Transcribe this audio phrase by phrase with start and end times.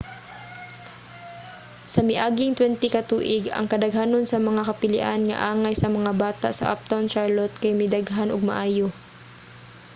[1.93, 6.47] sa miaging 20 ka tuig ang kadaghanon sa mga kapilian nga angay sa mga bata
[6.55, 8.87] sa uptown charlotte kay midaghan og maayo